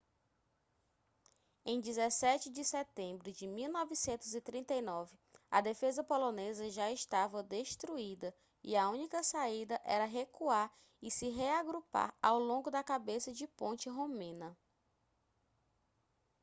em 1.63 1.79
17 1.79 2.49
de 2.49 2.65
setembro 2.65 3.31
de 3.31 3.45
1939 3.45 5.15
a 5.51 5.61
defesa 5.61 6.03
polonesa 6.03 6.71
já 6.71 6.91
estava 6.91 7.43
destruída 7.43 8.33
e 8.63 8.75
a 8.75 8.89
única 8.89 9.21
saída 9.21 9.79
era 9.85 10.05
recuar 10.05 10.73
e 11.03 11.11
se 11.11 11.29
reagrupar 11.29 12.15
ao 12.19 12.39
longo 12.39 12.71
da 12.71 12.83
cabeça 12.83 13.31
de 13.31 13.45
ponte 13.47 13.89
romena 13.89 14.57